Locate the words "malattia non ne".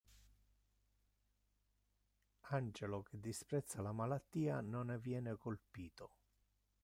3.91-4.97